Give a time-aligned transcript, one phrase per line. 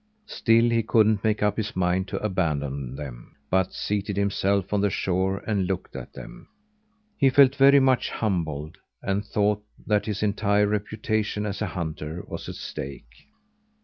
[0.25, 4.89] Still he couldn't make up his mind to abandon them, but seated himself on the
[4.89, 6.47] shore and looked at them.
[7.19, 12.49] He felt very much humbled, and thought that his entire reputation as a hunter was
[12.49, 13.27] at stake.